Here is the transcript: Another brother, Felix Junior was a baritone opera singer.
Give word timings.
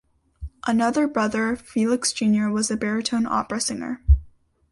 Another 0.65 1.05
brother, 1.07 1.55
Felix 1.55 2.11
Junior 2.11 2.49
was 2.49 2.71
a 2.71 2.75
baritone 2.75 3.27
opera 3.27 3.61
singer. 3.61 4.01